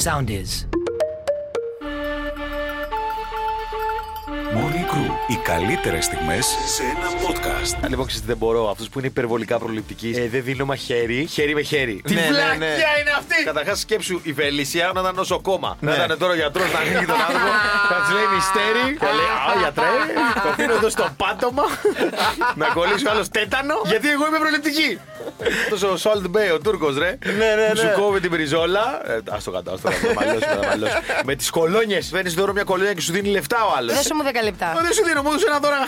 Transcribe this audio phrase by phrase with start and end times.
[0.00, 0.64] Sound is.
[4.90, 5.10] Crew.
[5.26, 7.88] Οι καλύτερες στιγμές σε ένα podcast.
[7.88, 8.70] Λοιπόν, ξέρετε, δεν μπορώ.
[8.70, 12.00] Αυτό που είναι υπερβολικά προληπτικοί ε, δεν δίνω μαχαίρι, χέρι με χέρι.
[12.04, 12.66] Τι Ναι, ναι, βλακιά ναι.
[13.00, 13.44] είναι αυτή!
[13.44, 15.76] Καταρχάς, σκέψου η Φελίσια να ήταν νοσοκόμα.
[15.80, 16.04] Να Ναι.
[16.04, 17.50] ήταν τώρα ο γιατρός να ανοίγει τον άνθρωπο.
[17.88, 18.96] Θα της λέει μυστέρι.
[19.02, 19.88] Και λέει Α, γιατρέ,
[20.42, 21.64] το αφήνω εδώ στο πάτωμα.
[22.54, 23.74] να κολλήσει ο άλλος τέτανο.
[23.86, 24.98] Γιατί εγώ είμαι προληπτική.
[25.64, 27.18] Αυτός ο Σόλτ Μπέι, ο Τούρκος, ρε.
[27.24, 27.92] Ναι, ναι, Που Σου ναι.
[28.00, 28.80] κόβει την πριζόλα.
[29.34, 30.14] Α το κάτω, ας το κάτω.
[30.14, 30.92] Μαλλιώσει, μαλλιώσει.
[31.24, 32.08] Με τις κολόνιες.
[32.12, 33.94] Φέρνεις τώρα μια κολόνια και σου δίνει λεφτά ο άλλος.
[33.94, 34.72] Δώσε μου 10 λεπτά.
[34.82, 35.80] Δεν σου δίνω, μου έδωσε ένα δώρα.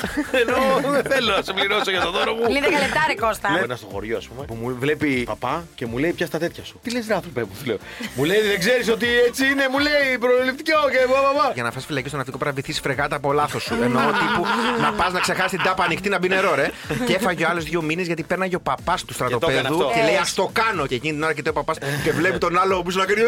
[0.42, 2.42] Ενώ δεν θέλω να σε πληρώσω για το δώρο μου.
[2.54, 3.50] Λέει 10 λεπτά, ρε Κώστα.
[3.50, 6.38] Λέω ένα στο χωριό, ας πούμε, που μου βλέπει παπά και μου λέει πια στα
[6.38, 6.78] τέτοια σου.
[6.82, 7.78] Τι λες, ρε άνθρωπε μου, του λέω.
[8.14, 11.52] Μου λέει δεν ξέρεις ότι έτσι είναι, μου λέει προληπτικό και μπα, μπα, μπα.
[11.54, 13.74] Για να φας φυλακή στο ναυτικό πρέπει να βυθίσεις φρεγάτα από λάθος σου.
[13.82, 14.42] Εννοώ τύπου
[14.80, 16.70] να πας να ξεχάσεις την τάπα ανοιχτή να μπει νερό, ρε.
[17.06, 19.90] και έφαγε ο άλλος δύο μήνες γιατί πέρναγε ο παπάς του έκανε στρατοπέδου αυτό.
[19.94, 20.18] και, λέει Ε.
[20.18, 20.86] Α το κάνω.
[20.86, 23.20] Και εκείνη την ώρα και ο παπάς και βλέπει τον άλλο πίσω να κάνει.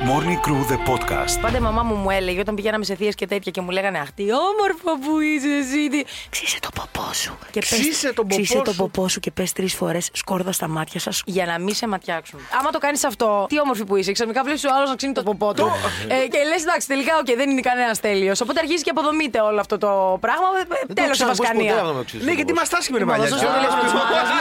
[0.00, 1.40] Morning Crew the podcast.
[1.40, 3.98] Πάντα η μαμά μου μου έλεγε όταν πηγαίναμε σε θείες και τέτοια και μου λέγανε
[3.98, 5.88] Αχ, τι όμορφο που είσαι εσύ.
[5.88, 7.38] τι- Ξύσε το ποπό σου.
[7.50, 8.76] Και πες- Ξύσε τον ποπό ξύσε το σου.
[8.76, 12.40] ποπό σου και πες τρεις φορές σκόρδα στα μάτια σας για να μην σε ματιάξουν.
[12.58, 14.12] Άμα το κάνεις αυτό, τι όμορφη που είσαι.
[14.12, 15.70] Ξαφνικά βλέπεις ο άλλος να ξύνει το ποπό του.
[16.08, 18.40] ε, και λες εντάξει, τελικά οκ, δεν είναι κανένας τέλειος.
[18.40, 20.46] Οπότε αρχίζει και αποδομείται όλο αυτό το πράγμα.
[20.94, 21.74] Τέλος η ξέρω πώς ποτέ βασκανία.
[21.74, 22.62] αυτό με ξύσω Ναι, το γιατί πώς.
[22.62, 23.26] μα τάσχει με Μα μαλλιά.
[23.28, 24.40] δώσω στο τηλέφωνο της μαμάς μου.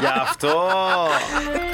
[0.00, 0.52] Γι' αυτό.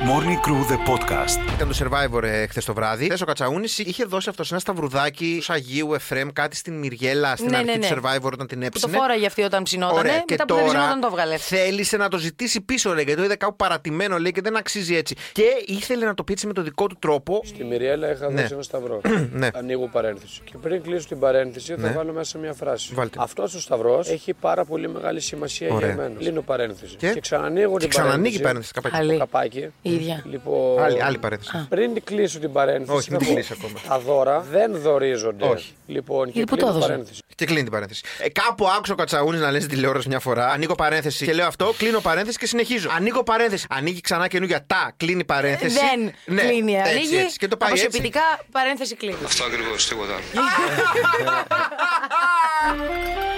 [0.00, 1.54] Morning Crew the podcast.
[1.54, 3.04] Ήταν το survivor ε, χθες το βράδυ.
[3.04, 7.50] Χθες ο Κατσαούνης είχε δώσει αυτό ένα σταυρουδάκι του Αγίου Εφρέμ κάτι στην Μυριέλα στην
[7.50, 8.00] Ναι, αρχή ναι, του ναι.
[8.00, 8.96] survivor όταν την Που το έψινε.
[8.96, 9.98] φόραγε αυτή όταν ψινότανε.
[9.98, 10.18] Ωραία.
[10.18, 11.36] Και Μετά που δεν τώρα ψινόταν το βγάλε.
[11.36, 14.96] θέλησε να το ζητήσει πίσω, λέει, γιατί το είδε κάπου παρατημένο, λέει, και δεν αξίζει
[14.96, 15.16] έτσι.
[15.32, 17.42] Και ήθελε να το πει έτσι με το δικό του τρόπο.
[17.44, 18.40] Στη Μυριέλα είχα Ναι.
[18.40, 19.00] δώσει ένα σταυρό.
[19.32, 19.48] Ναι.
[19.54, 20.40] Ανοίγω παρένθεση.
[20.44, 22.94] Και πριν κλείσω την παρένθεση, θα βάλω μέσα μια φράση.
[22.94, 23.18] Βάλτε.
[23.22, 25.86] Αυτός ο σταυρός έχει πάρα πολύ μεγάλη σημασία Ωραία.
[25.88, 26.14] για μένα.
[26.18, 26.94] Λύνω παρένθεση.
[26.96, 28.72] Και; Και, ξανανοίγω Και την ξανανοίγει η παρένθεση.
[28.82, 29.18] παρένθεση.
[29.18, 29.68] Καπάκι.
[29.88, 29.96] Άλλη.
[29.96, 30.02] Το καπάκι.
[30.02, 30.22] Η ίδια.
[30.30, 31.66] Λοιπόν, Άλλη, άλλη παρένθεση.
[31.68, 33.80] Πριν κλείσω την παρένθεση, Όχι, μην θα την πω, κλείσει ακόμα.
[33.88, 35.46] Τα δώρα δεν δορίζονται.
[35.46, 35.72] Όχι.
[35.86, 37.20] Λοιπόν, και Γιατί πού το κλείνω έδωσε; παρένθεση.
[37.34, 38.02] Και κλείνει την παρένθεση.
[38.18, 40.48] Ε, κάπου άκουσα ο Κατσαούνη να λέει στην τηλεόραση μια φορά.
[40.50, 42.88] Ανοίγω παρένθεση και λέω αυτό, κλείνω παρένθεση και συνεχίζω.
[42.96, 43.66] Ανοίγω παρένθεση.
[43.70, 45.78] Ανοίγει ξανά καινούργια τα, κλείνει παρένθεση.
[45.78, 46.74] Δεν Ναι, κλείνει.
[46.74, 47.16] έτσι, Ανοίγει.
[47.16, 47.36] έτσι.
[47.38, 47.82] Και το πάει έτσι.
[47.84, 48.22] αποσιοποιητικά
[48.52, 49.16] παρένθεση κλείνει.
[49.24, 50.22] Αυτό ακριβώς, τίποτα άλλο.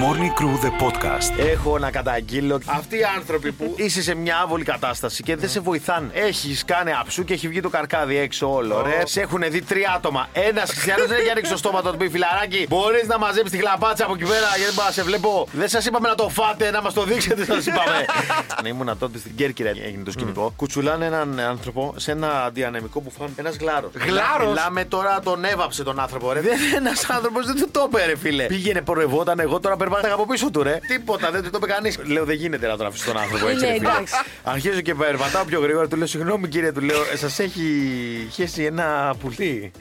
[0.00, 1.38] Morning Crew the podcast.
[1.52, 2.60] Έχω να καταγγείλω.
[2.66, 6.10] Αυτοί οι άνθρωποι που είσαι σε μια άβολη κατάσταση και δεν σε βοηθάνε.
[6.12, 8.82] Έχεις κάνει αψού και έχει βγει το καρκάδι έξω όλο.
[8.82, 9.02] Ρε.
[9.06, 10.28] Σε έχουν δει τρία άτομα.
[10.32, 12.66] Ένας χριστιανός δεν έχει ανοίξει το στόμα του να του πει φιλαράκι.
[12.68, 15.48] Μπορείς να μαζέψεις τη χλαπάτσα από εκεί πέρα γιατί δεν μπορώ να σε βλέπω.
[15.52, 18.04] Δεν σας είπαμε να το φάτε, να μας το δείξετε, σας είπαμε.
[18.62, 20.52] Ναι, Ήμουνα τότε στην Κέρκυρα έγινε το σκηνικό.
[20.56, 23.90] Κουτσουλάνε έναν άνθρωπο σε ένα διανεμικό που φάνε ένας γλάρος.
[24.06, 26.40] Γλάρος; Μιλάμε τώρα τον έβαψε τον άνθρωπο, ρε.
[26.40, 28.44] Δεν ένας άνθρωπος δεν του το είπε, ρε φίλε.
[28.46, 30.78] Πήγαινε, πορευόταν, εγώ τώρα περπάταγα από πίσω του, ρε.
[30.86, 31.98] Τίποτα, δεν του το είπε κανείς.
[32.04, 33.88] Λέω, δεν γίνεται να τον αφήσει τον άνθρωπο έτσι, Ναι, ρε φίλε.
[33.90, 34.14] εντάξει.
[34.44, 37.62] Αρχίζω και περπατάω πιο γρήγορα, του λέω, συγγνώμη κύριε, του λέω, σας έχει
[38.32, 39.72] χέσει ένα πουλί.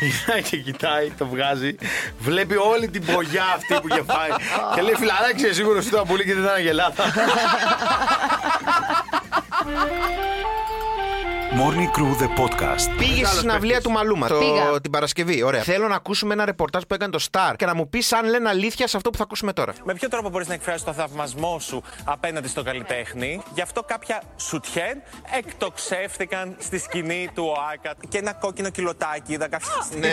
[0.00, 1.74] Κοιτάει και κοιτάει, το βγάζει.
[2.18, 4.30] Βλέπει όλη την μπογιά αυτή που είχε φάει.
[4.74, 7.04] και λέει, φιλαράκι, είσαι σίγουρος ότι ήταν πουλί και δεν ήταν αγελάδα.
[11.52, 12.98] Morning Crew the podcast.
[12.98, 14.80] Πήγες στη συναυλία του Μαλούμα το, Πήγα.
[14.80, 15.42] την Παρασκευή.
[15.42, 15.62] Ωραία.
[15.62, 18.48] Θέλω να ακούσουμε ένα ρεπορτάζ που έκανε το Star και να μου πεις αν λένε
[18.48, 19.72] αλήθεια σε αυτό που θα ακούσουμε τώρα.
[19.84, 24.22] Με ποιο τρόπο μπορείς να εκφράσεις το θαυμασμό σου απέναντι στον καλλιτέχνη; Γι' αυτό κάποια
[24.36, 25.02] σουτιέν
[25.38, 30.08] εκτοξεύτηκαν στη σκηνή του ΟΑΚΑ και ένα κόκκινο κιλοτάκι είδα κάποια στιγμή.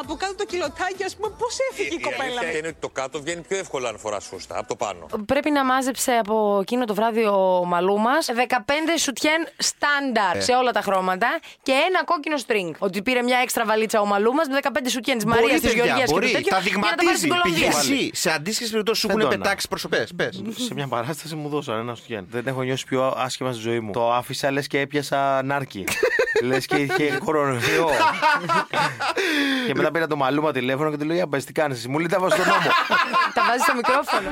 [0.00, 3.40] Από κάτω το κιλοτάκι, ας πούμε, πώς έφυγε η, κοπέλα; είναι ότι το κάτω βγαίνει
[3.40, 5.06] πιο εύκολα αν φοράς σωστά από το πάνω.
[5.26, 8.62] Πρέπει να μάζεψε από εκείνο το βράδυ ο Μαλούμας 15
[8.98, 12.70] σουτιέν στάνταρ σε όλα τα χρώματα και ένα κόκκινο string.
[12.78, 16.06] Ότι πήρε μια έξτρα βαλίτσα ο Μαλούμα με 15 σουτιέν τη Μαρία, της παιδιά, Γεωργίας
[16.08, 16.26] και μπορεί.
[16.26, 16.48] του τέτοιου.
[16.50, 17.54] Τα για να τα πάρει στην δειγματίζει.
[17.54, 17.96] Πήγε Κολομβία.
[17.96, 19.42] εσύ σε αντίστοιχες περιπτώσεις σου έχουν Φεντόνα.
[19.42, 20.12] πετάξει προσωπές.
[20.16, 20.42] Πες.
[20.66, 22.26] σε μια παράσταση μου δώσαν ένα στουγέν.
[22.30, 23.92] Δεν έχω νιώσει πιο άσχημα στη ζωή μου.
[23.92, 25.84] Το άφησα λες και έπιασα νάρκι.
[26.48, 27.90] λες και είχε κορονοϊό.
[29.66, 32.08] και μετά πήρα το μαλούμα τηλέφωνο και του λέω: Για πες, τι κάνεις, μου λέει
[32.08, 32.60] τα βάζω στον νόμο.
[33.34, 34.30] Τα βάζεις στο μικρόφωνο.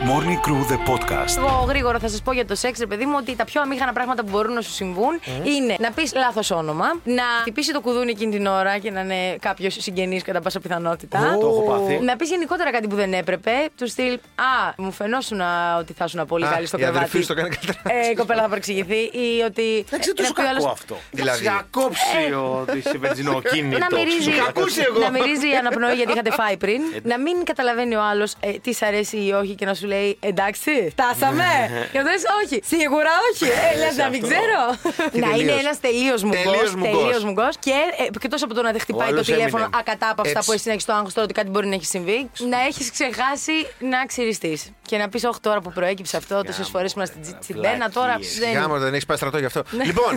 [0.00, 1.36] Morning Crew the podcast.
[1.38, 3.92] Εγώ γρήγορα θα σας πω για το σεξ, ρε παιδί μου, ότι τα πιο αμήχανα
[3.92, 8.10] πράγματα που μπορούν να σου συμβούν είναι να πεις λάθος όνομα, να χτυπήσει το κουδούνι
[8.10, 11.36] εκείνη την ώρα και να είναι κάποιος συγγενής κατά πάσα πιθανότητα.
[11.40, 11.98] Το έχω πάθει.
[12.04, 13.50] Να πεις γενικότερα κάτι που δεν έπρεπε.
[13.76, 15.40] Του στυλ Α, μου φαινόσουν
[15.78, 17.22] ότι θα ήσουν πολύ Α, καλή στο η αδερφή κρεβάτι.
[17.22, 17.96] σου το έκανε καλύτερα.
[18.06, 18.96] Ε, η κοπέλα θα παρεξηγηθεί.
[18.98, 19.84] Ή ότι.
[19.90, 20.96] Δεν ξέρω τόσο να πει ο άλλος- κακό αυτό.
[21.10, 21.44] Δηλαδή.
[21.44, 23.78] Να κόψει ότι είσαι βενζινοκίνητο.
[23.78, 24.98] να μυρίζει, Σου είχα ακούσει εγώ.
[25.00, 26.80] να μυρίζει η αναπνοή γιατί είχατε φάει πριν.
[27.02, 30.70] να μην καταλαβαίνει ο άλλος τι σ' αρέσει ή όχι και να σου λέει Εντάξει,
[30.90, 31.44] φτάσαμε.
[31.92, 33.44] και αυτός λες, Όχι, σίγουρα όχι.
[33.44, 34.34] Ε, λες να μην αυτό.
[34.34, 34.60] ξέρω.
[35.22, 35.60] να είναι τελείως.
[35.64, 36.74] ένας τελείως Τελείως μουγκός.
[36.74, 37.02] μουγκός.
[37.02, 37.54] Τελείως μουγκός.
[37.58, 39.78] Και ε, εκτός από το να δεν χτυπάει το άλλος τηλέφωνο έμεινε.
[39.80, 40.46] ακατάπαυστα Έτσι.
[40.50, 42.90] που εσύ να έχει το άγχος τώρα ότι κάτι μπορεί να έχει συμβεί, να έχεις
[42.92, 44.70] ξεχάσει να ξυριστείς.
[44.82, 47.90] Και να πεις, Όχι τώρα που προέκυψε αυτό, τόσες φορές ήμουν στην τζι- στην πένα,
[47.90, 48.52] τώρα δεν.
[48.52, 49.62] Γάμο, δεν έχεις πάει στρατό γι' αυτό.
[49.70, 49.84] Ναι.
[49.90, 50.12] Λοιπόν,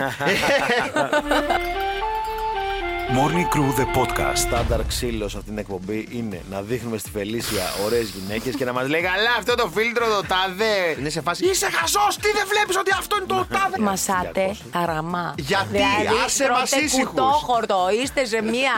[3.17, 4.35] Morning Crew the podcast.
[4.37, 8.73] Στάνταρ ξύλος σε αυτήν την εκπομπή είναι να δείχνουμε στη Φελίσια ωραίες γυναίκες και να
[8.73, 10.95] μας λέει Καλά, αυτό το φίλτρο το τάδε.
[10.99, 11.45] είναι σε φάση.
[11.45, 12.15] Είσαι χαζός!
[12.21, 15.33] Τι δεν βλέπεις ότι αυτό είναι το τάδε; Μασάτε αραμά.
[15.37, 17.07] Γιατί; δηλαδή, Άσε μας τρώτε ήσυχους.
[17.09, 18.75] κουτόχορτο, είστε σε μια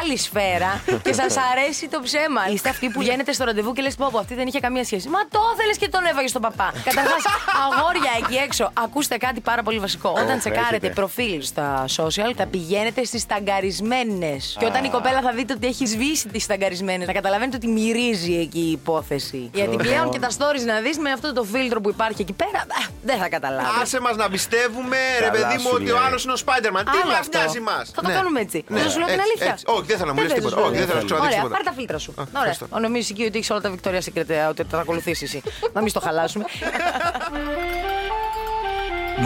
[0.00, 2.42] άλλη σφαίρα και σας αρέσει το ψέμα.
[2.52, 5.08] Είστε αυτοί που βγαίνετε στο ραντεβού και λες: Πω, πω, αυτή δεν είχε καμία σχέση.
[5.08, 6.72] Μα το ήθελε και τον έβαγες στον παπά.
[6.88, 7.22] Καταρχάς,
[7.64, 10.08] αγόρια εκεί έξω, ακούστε κάτι πάρα πολύ βασικό.
[10.22, 10.88] Όταν τσεκάρετε έχετε.
[11.00, 14.56] προφίλ στα social, θα πηγαίνετε στις ταγκαρισμένες.
[14.58, 18.34] Και όταν η κοπέλα θα δείτε ότι έχει σβήσει τις ταγκαρισμένε, θα καταλαβαίνετε ότι μυρίζει
[18.44, 19.50] εκεί η υπόθεση.
[19.54, 22.58] Γιατί πλέον και τα stories να δεις με αυτό το φίλτρο που υπάρχει εκεί πέρα,
[22.58, 23.82] α, δεν θα καταλάβεις.
[23.82, 26.04] Άσε μας να πιστεύουμε, ρε Καλά παιδί μου, σου ότι ο λέει.
[26.06, 26.84] άλλος είναι ο Spider-Man.
[26.92, 27.38] Τι Άλλο μας αυτό.
[27.38, 27.76] νοιάζει μα.
[27.94, 28.64] Θα το κάνουμε έτσι.
[28.68, 28.80] Ναι.
[28.80, 29.50] Θα σου λέω την Έτσι, αλήθεια.
[29.52, 29.64] έτσι.
[29.68, 30.56] Όχι, δεν θέλω να μου λες θες τίποτα.
[30.56, 30.78] σου Όχι, λέω.
[30.80, 31.54] δεν θέλω να σου ξαναδείξω Ωραία, τίποτα.
[31.56, 32.12] πάρε τα φίλτρα σου.
[32.18, 32.28] Ωραία.
[32.34, 32.66] ευχαριστώ.
[32.76, 35.42] Ο νομίζεις εκεί ότι έχει όλα τα Victoria Secret, ε, ότι θα τα ακολουθήσεις εσύ.
[35.72, 36.44] Να μην στο χαλάσουμε.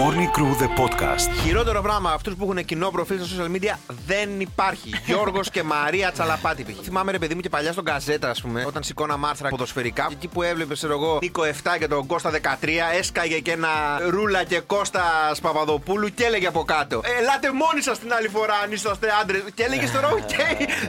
[0.00, 1.44] Morning Crew the podcast.
[1.44, 3.74] Χειρότερο πράγμα αυτούς που έχουν κοινό προφίλ στα social media
[4.06, 4.94] δεν υπάρχει.
[5.06, 6.76] Γιώργος και Μαρία Τσαλαπάτη π.χ.
[6.82, 10.08] Θυμάμαι ρε παιδί μου και παλιά στον Gazzetta, ας πούμε, όταν σήκωνα άρθρα ποδοσφαιρικά.
[10.10, 13.68] Εκεί που έβλεπε, ξέρω εγώ, Νίκο 7 και τον Κώστα 13, έσκαγε και ένα
[14.08, 15.02] Ρούλα και Κώστα
[15.42, 17.00] Παπαδοπούλου και έλεγε από κάτω.
[17.20, 19.42] Ελάτε μόνοι σας την άλλη φορά αν είσαστε άντρες.
[19.54, 20.18] Και έλεγε τώρα, οκ.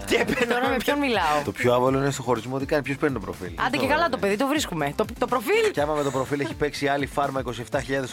[0.05, 3.15] Και Τώρα με ποιον μιλάω; Το πιο άβολο είναι στο χωρισμό τι κάνει, ποιος παίρνει
[3.15, 4.93] το προφίλ; Άντε και καλά το παιδί, το βρίσκουμε.
[4.95, 5.71] Το, το προφίλ.
[5.71, 7.51] Και άμα με το προφίλ έχει παίξει άλλη φάρμα 27.000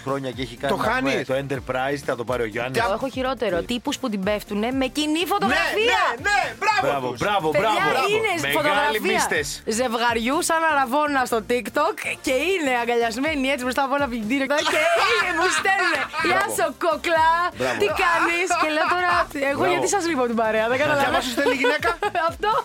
[0.04, 1.26] χρόνια και έχει κάνει Το να πούμε, χάνεις.
[1.30, 2.80] το Enterprise, θα το πάρει ο Γιάννης.
[2.84, 3.56] Εγώ έχω χειρότερο.
[3.62, 6.02] Τύπους που την πέφτουν με κοινή Ναι, φωτογραφία.
[6.26, 6.82] ναι, ναι, μπράβο.
[6.86, 7.20] Μπράβο, τους.
[7.22, 8.06] μπράβο, Παιδιά, μπράβο.
[8.14, 9.46] είναι Μεγάλοι φωτογραφία μίστες.
[9.78, 11.96] ζευγαριού σαν αραβόνα στο TikTok
[12.26, 14.56] και είναι αγκαλιασμένοι έτσι μπροστά από ένα πλυντήριο και
[15.12, 15.96] είναι, μου στέλνουν.
[16.28, 17.28] Γεια σου, κόκλα.
[17.58, 17.78] Μπράβο.
[17.82, 19.12] Τι κάνεις; Και λέω τώρα,
[19.50, 19.72] εγώ Μπράβο.
[19.74, 21.22] γιατί σας λείπω από την παρέα, δεν Και άμα καταλαβαίνω.
[21.26, 21.88] σου στέλνει γυναίκα;
[22.30, 22.50] Αυτό.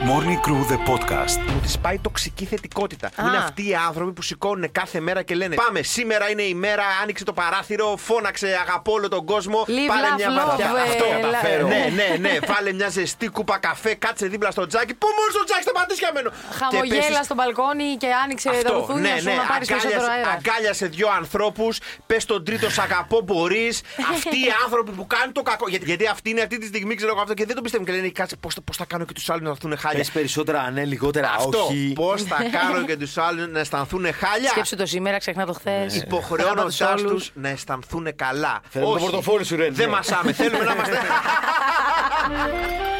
[0.00, 1.38] Morning Crew the podcast.
[1.52, 3.06] Μου τη πάει τοξική θετικότητα.
[3.06, 3.26] Α.
[3.26, 6.82] Είναι αυτοί οι άνθρωποι που σηκώνουν κάθε μέρα και λένε Πάμε, σήμερα είναι η μέρα,
[7.02, 9.64] άνοιξε το παράθυρο, φώναξε, αγαπώ όλο τον κόσμο.
[9.68, 10.66] Live, πάρε laugh, μια love, βαθιά.
[10.76, 11.66] ε, Αυτό la- καταφέρω.
[11.66, 12.38] Ναι, ναι, ναι.
[12.46, 14.94] Βάλε μια ζεστή κούπα καφέ, κάτσε δίπλα στο τζάκι.
[14.94, 16.30] Πού μόνο στο τζάκι, σταματήσει για μένα.
[16.58, 19.34] Χαμογέλα στο μπαλκόνι και άνοιξε τα Αυτό, ρουθούνια ναι, σου ναι.
[19.34, 20.40] να πάρεις περισσότερο Αγκάλιασε, αέρα.
[20.40, 23.80] αγκάλιασε δύο ανθρώπους, πες τον τρίτο, σ' αγαπώ, μπορείς.
[24.14, 25.68] αυτοί οι άνθρωποι που κάνουν το κακό.
[25.68, 27.92] Γιατί, γιατί αυτοί είναι αυτή τη στιγμή, ξέρω εγώ αυτό και δεν το πιστεύουν και
[27.92, 29.98] λένε κάτσε πώς θα κάνω και τους άλλους να έρθουν χάλια.
[29.98, 31.58] Πες περισσότερα ναι, λιγότερα Αυτό.
[31.58, 31.92] όχι.
[31.94, 35.96] Πώς θα κάνω και τους άλλους να αισθανθούν χάλια; Σκέψου το σήμερα, ξεχνά το χθες.
[35.96, 38.60] Υποχρεώνοντάς τους να αισθανθούν καλά.
[38.68, 39.74] Θέλουμε το πορτοφόλι σου, Ρεν.
[39.74, 39.94] Δεν Ναι.
[39.94, 40.32] μασάμε.
[40.32, 40.96] Θέλουμε να είμαστε.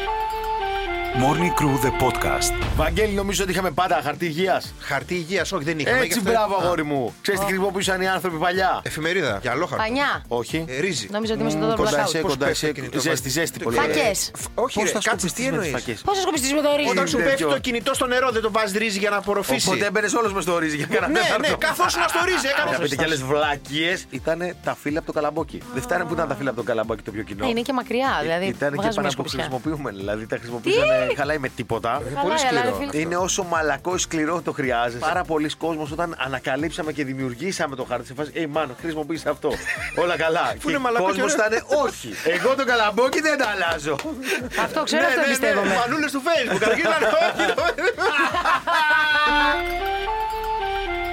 [1.15, 2.53] Morning Crew the podcast.
[2.75, 4.73] Βαγγέλη, νομίζω ότι είχαμε πάντα χαρτί υγείας.
[4.79, 5.97] Χαρτί υγείας, όχι, δεν είχαμε.
[5.97, 7.13] Έτσι, γι' αυτό- μπράβο, Α, αγόρι μου.
[7.21, 9.83] Ξέρεις τι χρησιμοποιούσαν οι άνθρωποι παλιά; Εφημερίδα, για αλόχαρτο.
[9.83, 10.23] Πανιά.
[10.27, 10.65] Όχι.
[10.67, 11.07] Ε, Ρύζι.
[11.11, 12.09] Νόμιζα ότι είμαστε εδώ Κοντά blackout.
[12.09, 12.67] σε, Πώς κοντά πέφτει σε.
[12.67, 13.29] το κινητό, Ζέστη, βάζει.
[13.39, 13.75] ζέστη πολύ.
[13.77, 14.31] Φακές.
[14.35, 15.71] Φ- Όχι, Πώς ρε, θα κάτσε, σκουπιστείς τι με τις εννοεί.
[15.81, 16.89] φακές; Πώς θα σκοπιστεί με το ρίζι.
[16.89, 17.29] Όταν σου τέτοιο.
[17.29, 19.67] πέφτει το κινητό στο νερό, δεν το βάζει ρύζι για να απορροφήσει.
[19.69, 21.49] Οπότε έμπαινε όλο με στο ρύζι για κανένα Ναι, τέταρτο.
[21.49, 22.71] ναι, καθόσουν στο ρύζι, έκανε.
[22.71, 24.05] Να πείτε κι άλλες βλακίες.
[24.09, 25.57] Ήταν τα φύλλα από το καλαμπόκι.
[25.73, 27.45] Δεν φτάνε που ήταν τα φύλλα από το καλαμπόκι το πιο κοινό.
[27.45, 28.45] Ε, Είναι και μακριά, δηλαδή.
[28.45, 29.39] Ήταν και βγάζουμε πάνω που σκουπιά.
[29.49, 29.89] χρησιμοποιούμε.
[29.91, 30.87] Δηλαδή τα χρησιμοποιούσαν.
[31.17, 32.01] Χαλάει με τίποτα.
[32.15, 33.01] Καλά, αλλά, ρε φίλε.
[33.01, 34.99] Είναι όσο μαλακό ή σκληρό το χρειάζεσαι.
[34.99, 38.31] Πάρα πολλοί κόσμοι όταν ανακαλύψαμε και δημιουργήσαμε το χάρτη σε φάση.
[38.33, 39.51] Ε, μάλλον χρησιμοποίησες αυτό.
[40.03, 40.55] Όλα καλά.
[40.67, 41.61] είναι μαλακό και κόσμος ωραίος.
[41.61, 42.13] ήταν όχι.
[42.35, 43.95] Εγώ το καλαμπόκι δεν τα αλλάζω.
[44.65, 45.73] Αυτό ξέρω, Ναι, αυτό ναι, ναι, εμπιστεύομαι.
[45.73, 46.63] Μανούλες του Facebook.
[46.69, 47.53] Αρχίζαν όχι.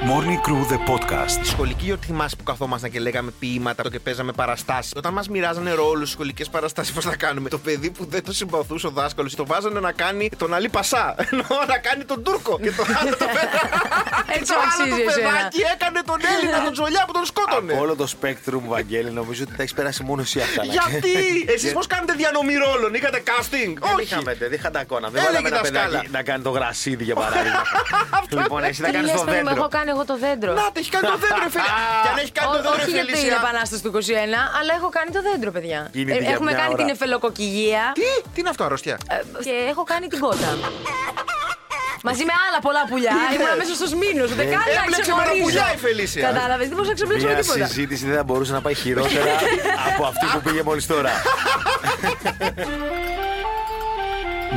[0.02, 1.28] Morning Crew the podcast.
[1.28, 4.92] Στη σχολική γιορτή θυμάσαι που καθόμασταν και λέγαμε ποίηματα το και παίζαμε παραστάσεις.
[4.97, 7.49] Όταν μας μοιράζανε ρόλους στι σχολικές παραστάσεις, πώς θα κάνουμε.
[7.49, 11.14] Το παιδί που δεν το συμπαθούσε ο δάσκαλος, το βάζανε να κάνει τον Αλή Πασά.
[11.30, 12.59] Ενώ να κάνει τον Τούρκο.
[12.62, 13.25] Και το άλλο το
[14.37, 15.30] Έτσι το άλλο αξίζει το εσένα.
[15.30, 17.73] παιδάκι έκανε τον Έλληνα, τον Τζολιά που τον σκότωνε.
[17.73, 20.64] Από όλο το spectrum, Βαγγέλη, νομίζω ότι τα έχεις περάσει μόνο εσύ αυτά.
[20.66, 21.00] να Γιατί!
[21.00, 21.44] ξέρεις.
[21.54, 24.02] Εσείς πώς κάνετε διανομή ρόλων, είχατε casting; Δεν Όχι.
[24.02, 25.09] είχαμε, δεν είχατε εικόνα.
[25.09, 25.87] Δεν Έλεγε βάλαμε ένα δασκάλα.
[25.88, 27.62] παιδάκι να κάνει το γρασίδι για παράδειγμα.
[28.42, 29.62] λοιπόν, εσύ θα Τι κάνει λες, το παιδί μου, δέντρο.
[29.95, 30.50] Έχω κάνει εγώ το δέντρο.
[30.61, 31.71] Να, το έχεις κάνει το δέντρο, φίλε.
[32.05, 33.38] Και αν έχεις κάνει το Ό- δέντρο, όχι για την Φελίσια.
[33.43, 35.81] επανάσταση του 21, αλλά έχω κάνει το δέντρο, παιδιά.
[35.97, 36.81] Κινείται Ε, για Έχουμε μια κάνει ώρα.
[36.83, 38.97] την εφελοκοκυγία Τι, τι είναι αυτό, αρρωστιά.
[39.14, 39.16] ε,
[39.47, 40.50] και έχω κάνει την κότα.
[42.09, 43.14] Μαζί με άλλα πολλά πουλιά.
[43.31, 44.28] Τι Ήμουν λες; μέσα στους μήνους.
[44.33, 45.43] Ούτε καν να Έμπλεξε με τα ξεχωρίζω.
[45.45, 46.23] πουλιά η Φελίσια.
[46.31, 47.66] Κατάλαβες, δεν μπορούσα να ξεπλέξω με Μια τίποτα.
[47.66, 49.31] συζήτηση δεν θα μπορούσε να πάει χειρότερα
[49.88, 51.11] από αυτή που πήγε μόλις τώρα.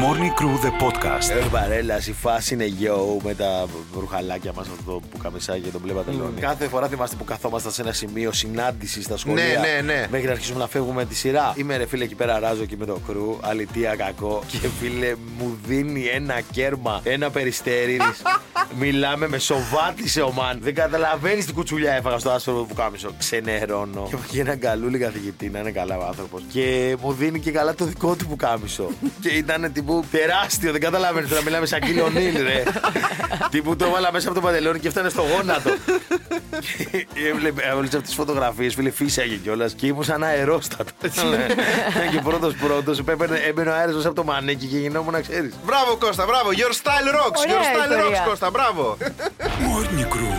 [0.03, 1.29] Morning Crew The Podcast.
[1.29, 3.65] Ε, παρέλα, η φάση είναι yo με τα
[3.99, 6.39] ρουχαλάκια μας, αυτό το που καμισάκι και τον μπλε παντελόνι.
[6.39, 9.43] Κάθε φορά θυμάστε που καθόμασταν σε ένα σημείο συνάντησης στα σχολεία.
[9.43, 10.07] Ναι, ναι, ναι.
[10.11, 11.53] Μέχρι να αρχίσουμε να φεύγουμε τη σειρά.
[11.57, 13.37] Είμαι ρε φίλε εκεί πέρα, ράζω και με το κρού.
[13.41, 14.43] Αλητία κακό.
[14.51, 17.97] Και φίλε, μου δίνει ένα κέρμα, ένα περιστέρι.
[18.79, 20.59] Μιλάμε με σοβάτισε ο μαν.
[20.61, 23.11] Δεν καταλαβαίνεις τι κουτσουλιά έφαγα στο άσπρο που κάμισο.
[23.17, 24.05] Ξενερώνω.
[24.09, 26.43] Και έχω και έναν καλούλι καθηγητή, να είναι καλά ο άνθρωπος.
[26.51, 28.89] Και μου δίνει και καλά το δικό του που κάμισο.
[29.21, 32.63] και ήταν τύπου τεράστιο, δεν καταλαβαίνει τώρα μιλάμε σαν κύριο Νίλ, ρε.
[33.51, 35.69] τύπου το έβαλα μέσα από το παντελόνι και έφτανε στο γόνατο.
[37.13, 39.73] και έβλεπε όλε αυτέ τις φωτογραφίες, φίλε, φύσαγε κιόλας.
[39.73, 40.91] Και ήμουν σαν αερόστατο.
[42.11, 42.99] και πρώτος πρώτος,
[43.47, 45.53] έμπαινε ο αέρας από το μανίκι και γινόμουν να ξέρεις.
[45.65, 46.49] Μπράβο Κώστα, μπράβο.
[46.49, 47.37] Your style rocks.
[47.37, 48.23] Ωραία Your style ιστορία.
[48.23, 48.97] rocks, Κώστα, μπράβο.
[49.39, 50.38] Morning Crew